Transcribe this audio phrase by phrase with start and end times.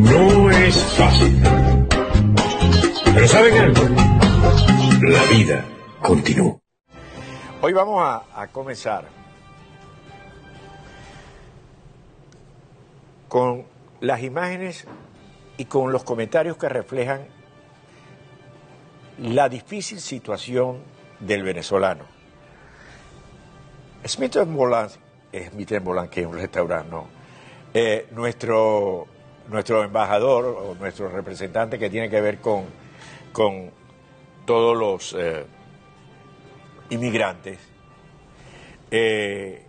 [0.00, 1.40] No es fácil.
[3.14, 3.82] Pero ¿saben algo?
[5.02, 5.64] La vida
[6.02, 6.58] continúa.
[7.60, 9.04] Hoy vamos a, comenzar
[13.28, 13.64] con
[14.00, 14.84] las imágenes
[15.56, 17.28] y con los comentarios que reflejan
[19.18, 20.82] la difícil situación
[21.20, 22.04] del venezolano.
[24.04, 27.21] Smith Molan, Smith Molan, que es un restaurante, no.
[27.74, 29.06] Eh, nuestro,
[29.48, 32.66] nuestro embajador o nuestro representante que tiene que ver con,
[33.32, 33.70] con
[34.44, 35.46] todos los eh,
[36.90, 37.58] inmigrantes,
[38.90, 39.62] eh,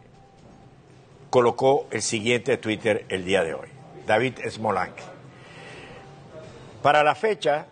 [1.29, 3.69] colocó el siguiente Twitter el día de hoy.
[4.05, 4.95] David Smolank.
[6.81, 7.67] Para la fecha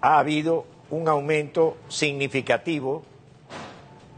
[0.00, 3.04] ha habido un aumento significativo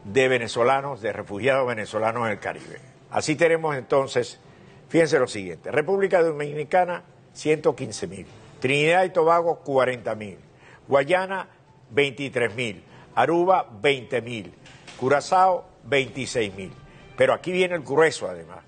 [0.05, 2.80] de venezolanos, de refugiados venezolanos en el Caribe.
[3.10, 4.41] Así tenemos entonces,
[4.88, 7.02] fíjense lo siguiente, República Dominicana
[7.33, 8.27] 115 mil,
[8.61, 10.39] Trinidad y Tobago 40 mil,
[10.86, 11.48] Guayana
[11.91, 12.83] 23 mil,
[13.14, 14.53] Aruba 20 mil,
[14.98, 16.72] Curazao 26 mil.
[17.16, 18.61] Pero aquí viene el grueso además,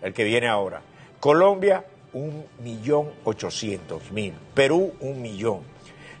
[0.00, 0.80] el que viene ahora.
[1.20, 5.62] Colombia un millón ochocientos mil, Perú un millón,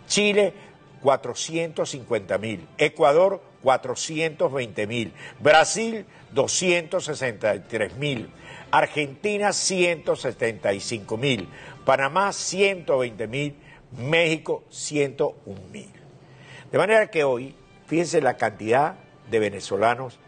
[0.06, 0.52] Chile
[1.02, 8.30] 450 mil, Ecuador 420 mil, Brasil 263 mil,
[8.70, 11.48] Argentina 175 mil,
[11.84, 13.56] Panamá 120 mil,
[13.96, 15.90] México 101 mil.
[16.70, 17.54] De manera que hoy,
[17.86, 18.96] fíjense la cantidad
[19.30, 20.18] de venezolanos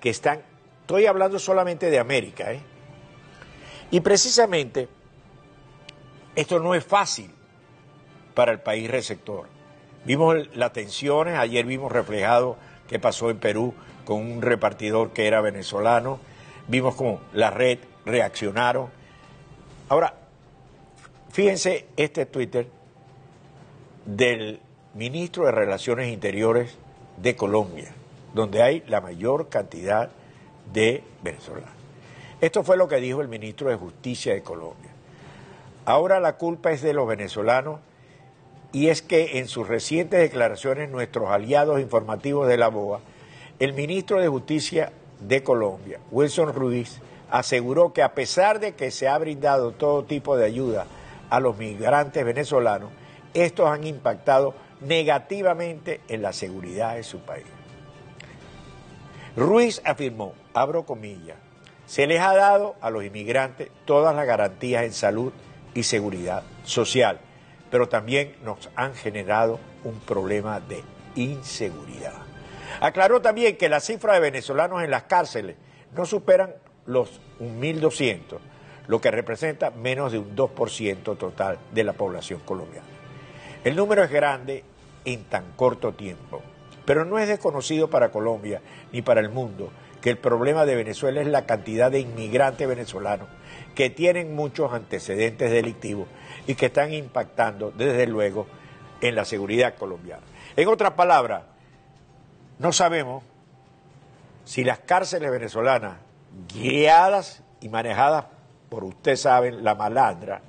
[0.00, 0.42] que están,
[0.80, 2.60] estoy hablando solamente de América, ¿eh?
[3.90, 4.88] y precisamente
[6.34, 7.30] esto no es fácil
[8.34, 9.53] para el país receptor.
[10.04, 12.56] Vimos las tensiones, ayer vimos reflejado
[12.88, 13.74] qué pasó en Perú
[14.04, 16.18] con un repartidor que era venezolano,
[16.68, 18.88] vimos cómo la red reaccionaron.
[19.88, 20.14] Ahora,
[21.30, 22.66] fíjense este Twitter
[24.04, 24.60] del
[24.92, 26.76] ministro de Relaciones Interiores
[27.16, 27.92] de Colombia,
[28.34, 30.10] donde hay la mayor cantidad
[30.72, 31.70] de venezolanos.
[32.40, 34.90] Esto fue lo que dijo el ministro de Justicia de Colombia.
[35.86, 37.80] Ahora la culpa es de los venezolanos
[38.74, 43.00] y es que en sus recientes declaraciones nuestros aliados informativos de la BOA,
[43.60, 46.98] el ministro de Justicia de Colombia, Wilson Ruiz,
[47.30, 50.86] aseguró que a pesar de que se ha brindado todo tipo de ayuda
[51.30, 52.90] a los migrantes venezolanos,
[53.32, 57.46] estos han impactado negativamente en la seguridad de su país.
[59.36, 61.38] Ruiz afirmó, abro comillas,
[61.86, 65.32] se les ha dado a los inmigrantes todas las garantías en salud
[65.74, 67.20] y seguridad social
[67.70, 70.82] pero también nos han generado un problema de
[71.14, 72.14] inseguridad.
[72.80, 75.56] Aclaró también que la cifra de venezolanos en las cárceles
[75.94, 76.54] no superan
[76.86, 78.38] los 1.200,
[78.86, 82.86] lo que representa menos de un 2% total de la población colombiana.
[83.62, 84.64] El número es grande
[85.04, 86.42] en tan corto tiempo,
[86.84, 88.60] pero no es desconocido para Colombia
[88.92, 89.70] ni para el mundo
[90.04, 93.26] que el problema de Venezuela es la cantidad de inmigrantes venezolanos
[93.74, 96.08] que tienen muchos antecedentes delictivos
[96.46, 98.46] y que están impactando, desde luego,
[99.00, 100.20] en la seguridad colombiana.
[100.56, 101.44] En otras palabras,
[102.58, 103.24] no sabemos
[104.44, 105.94] si las cárceles venezolanas,
[106.52, 108.26] guiadas y manejadas
[108.68, 110.42] por, ustedes saben, la malandra,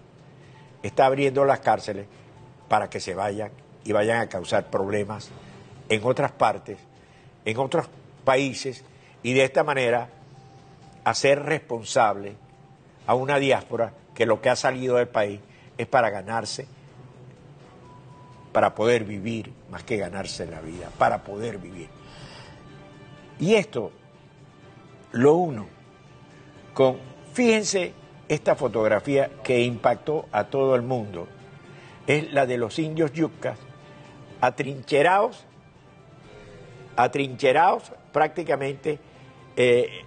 [0.83, 2.07] está abriendo las cárceles
[2.67, 3.51] para que se vayan
[3.85, 5.29] y vayan a causar problemas
[5.87, 6.77] en otras partes,
[7.45, 7.87] en otros
[8.25, 8.83] países,
[9.25, 10.07] y de esta manera
[11.03, 12.35] hacer responsable
[13.07, 15.39] a una diáspora que lo que ha salido del país
[15.79, 16.67] es para ganarse,
[18.51, 21.89] para poder vivir, más que ganarse la vida, para poder vivir.
[23.39, 23.91] Y esto
[25.11, 25.65] lo uno
[26.75, 26.99] con,
[27.33, 27.93] fíjense,
[28.29, 31.27] esta fotografía que impactó a todo el mundo,
[32.05, 33.57] es la de los indios yucas,
[34.39, 35.45] atrincherados,
[36.95, 38.99] atrincherados prácticamente
[39.55, 40.03] eh,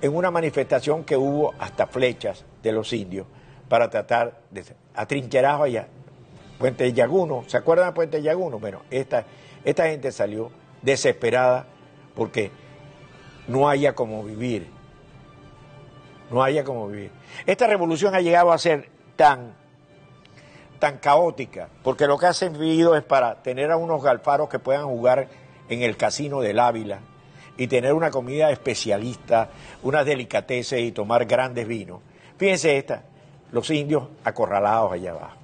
[0.00, 3.26] en una manifestación que hubo hasta flechas de los indios
[3.68, 4.64] para tratar de
[4.94, 5.88] atrincherados allá.
[6.58, 8.58] Puente Yaguno, ¿se acuerdan de Puente Yaguno?
[8.58, 9.24] Bueno, esta,
[9.64, 10.50] esta gente salió
[10.82, 11.66] desesperada
[12.14, 12.50] porque
[13.48, 14.68] no haya como vivir.
[16.30, 17.10] No haya como vivir.
[17.46, 19.54] Esta revolución ha llegado a ser tan,
[20.78, 24.86] tan caótica, porque lo que ha servido es para tener a unos galfaros que puedan
[24.86, 25.28] jugar
[25.68, 27.00] en el casino del Ávila
[27.56, 29.50] y tener una comida especialista,
[29.82, 32.00] unas delicateces y tomar grandes vinos.
[32.38, 33.02] Fíjense esta,
[33.52, 35.36] los indios acorralados allá abajo.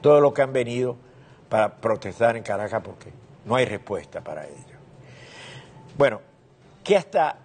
[0.00, 0.96] Todo lo que han venido
[1.48, 3.10] para protestar en Caracas porque
[3.44, 4.60] no hay respuesta para ellos.
[5.96, 6.20] Bueno,
[6.84, 7.38] ¿qué está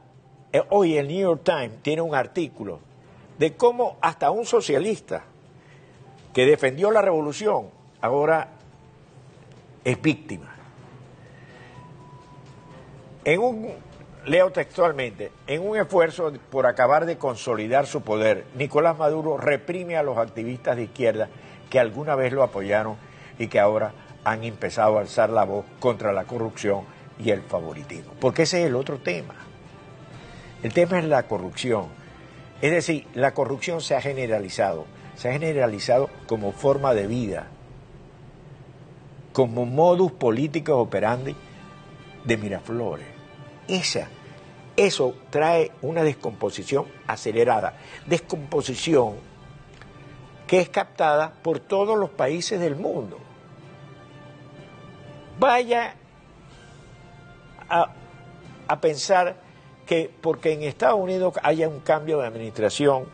[0.54, 2.80] eh, hoy el New York Times tiene un artículo
[3.38, 5.24] de cómo hasta un socialista
[6.34, 7.70] que defendió la revolución
[8.02, 8.50] ahora
[9.84, 10.51] es víctima.
[13.24, 13.70] En un,
[14.26, 20.04] leo textualmente, en un esfuerzo por acabar de consolidar su poder, Nicolás Maduro reprime a
[20.04, 21.30] los activistas de izquierda
[21.70, 22.96] que alguna vez lo apoyaron
[23.38, 26.82] y que ahora han empezado a alzar la voz contra la corrupción
[27.20, 28.14] y el favoritismo.
[28.20, 29.36] Porque ese es el otro tema.
[30.64, 31.88] El tema es la corrupción.
[32.62, 34.86] Es decir, la corrupción se ha generalizado.
[35.16, 37.48] Se ha generalizado como forma de vida,
[39.34, 41.36] como modus políticos operandi
[42.24, 43.08] de Miraflores.
[43.68, 44.08] Esa,
[44.76, 47.74] eso trae una descomposición acelerada.
[48.06, 49.16] Descomposición
[50.48, 53.18] que es captada por todos los países del mundo.
[55.40, 55.96] Vaya
[57.70, 57.94] a,
[58.68, 59.38] a pensar
[59.86, 63.06] que porque en Estados Unidos haya un cambio de administración,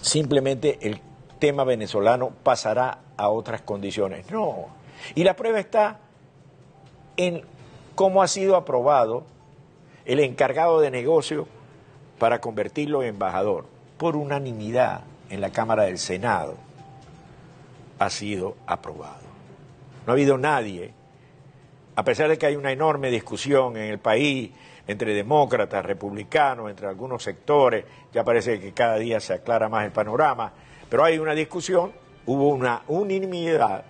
[0.00, 1.00] simplemente el
[1.38, 4.30] tema venezolano pasará a otras condiciones.
[4.30, 4.66] No.
[5.14, 6.00] Y la prueba está
[7.16, 7.42] en
[8.00, 9.24] cómo ha sido aprobado
[10.06, 11.46] el encargado de negocio
[12.18, 13.66] para convertirlo en embajador.
[13.98, 16.54] Por unanimidad en la Cámara del Senado
[17.98, 19.20] ha sido aprobado.
[20.06, 20.94] No ha habido nadie,
[21.94, 24.50] a pesar de que hay una enorme discusión en el país
[24.86, 29.92] entre demócratas, republicanos, entre algunos sectores, ya parece que cada día se aclara más el
[29.92, 30.54] panorama,
[30.88, 31.92] pero hay una discusión,
[32.24, 33.84] hubo una unanimidad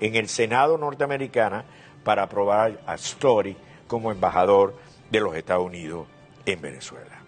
[0.00, 1.62] en el Senado norteamericano
[2.06, 3.56] para aprobar a Story
[3.88, 4.76] como embajador
[5.10, 6.06] de los Estados Unidos
[6.44, 7.20] en Venezuela.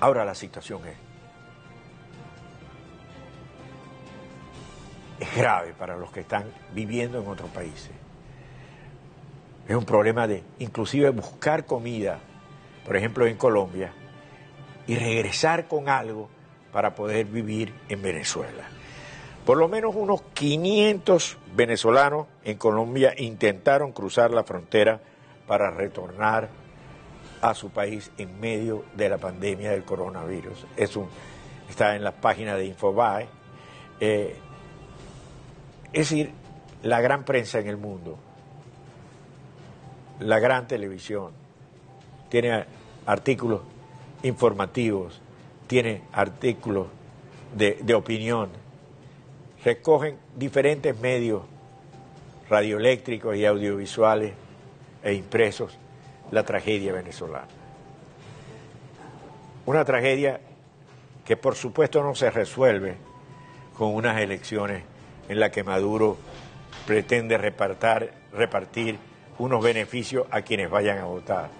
[0.00, 0.96] Ahora la situación es,
[5.20, 7.92] es grave para los que están viviendo en otros países.
[9.68, 12.18] Es un problema de inclusive buscar comida,
[12.84, 13.92] por ejemplo en Colombia,
[14.88, 16.28] y regresar con algo
[16.72, 18.77] para poder vivir en Venezuela.
[19.48, 25.00] Por lo menos unos 500 venezolanos en Colombia intentaron cruzar la frontera
[25.46, 26.50] para retornar
[27.40, 30.66] a su país en medio de la pandemia del coronavirus.
[30.76, 33.26] Está en la página de Infobae.
[34.00, 34.36] Eh,
[35.94, 36.30] es decir,
[36.82, 38.18] la gran prensa en el mundo,
[40.20, 41.32] la gran televisión,
[42.28, 42.66] tiene
[43.06, 43.62] artículos
[44.24, 45.22] informativos,
[45.66, 46.88] tiene artículos
[47.56, 48.67] de opinión
[49.64, 51.42] recogen diferentes medios
[52.48, 54.32] radioeléctricos y audiovisuales
[55.02, 55.76] e impresos
[56.30, 57.48] la tragedia venezolana.
[59.66, 60.40] Una tragedia
[61.24, 62.96] que por supuesto no se resuelve
[63.76, 64.82] con unas elecciones
[65.28, 66.16] en las que Maduro
[66.86, 68.98] pretende repartir, repartir
[69.38, 71.50] unos beneficios a quienes vayan a votar.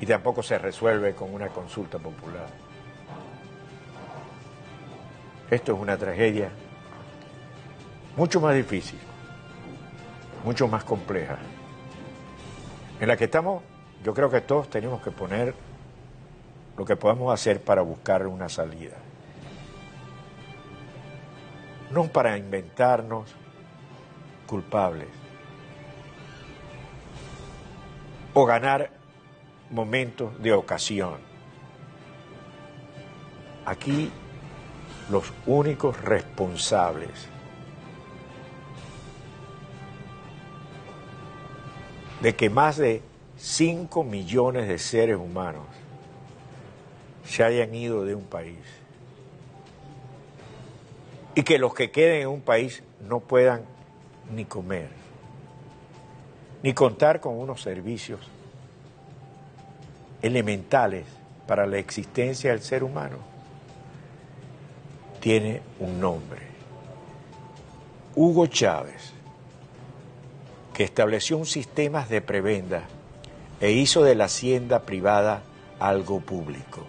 [0.00, 2.65] Y tampoco se resuelve con una consulta popular.
[5.50, 6.50] Esto es una tragedia
[8.16, 8.98] mucho más difícil,
[10.44, 11.36] mucho más compleja,
[12.98, 13.62] en la que estamos,
[14.02, 15.54] yo creo que todos tenemos que poner
[16.76, 18.96] lo que podamos hacer para buscar una salida.
[21.90, 23.34] No para inventarnos
[24.46, 25.08] culpables
[28.34, 28.90] o ganar
[29.70, 31.18] momentos de ocasión.
[33.64, 34.10] Aquí
[35.10, 37.10] los únicos responsables
[42.20, 43.02] de que más de
[43.36, 45.66] 5 millones de seres humanos
[47.24, 48.58] se hayan ido de un país
[51.34, 53.62] y que los que queden en un país no puedan
[54.34, 54.88] ni comer,
[56.62, 58.20] ni contar con unos servicios
[60.22, 61.04] elementales
[61.46, 63.18] para la existencia del ser humano,
[65.26, 66.40] tiene un nombre.
[68.14, 69.12] Hugo Chávez
[70.72, 72.84] que estableció un sistema de prebenda
[73.58, 75.42] e hizo de la hacienda privada
[75.80, 76.86] algo público,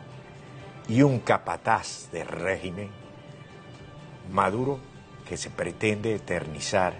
[0.87, 2.91] y un capataz de régimen,
[4.31, 4.77] Maduro,
[5.27, 6.93] que se pretende eternizar,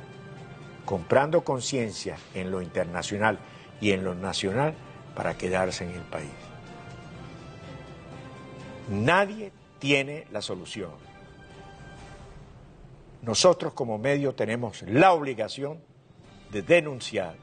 [0.86, 3.38] comprando conciencia en lo internacional
[3.80, 4.74] y en lo nacional
[5.14, 6.32] para quedarse en el país.
[8.90, 11.06] Nadie tiene la solución.
[13.22, 15.80] Nosotros como medio tenemos la obligación
[16.52, 17.36] de denunciar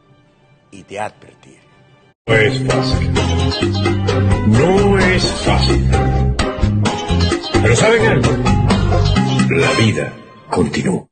[0.71, 1.59] y de advertir.
[2.27, 3.13] No es fácil.
[4.47, 5.91] No es fácil.
[7.63, 8.31] Pero ¿saben algo?
[9.51, 10.13] La vida
[10.51, 11.07] continúa.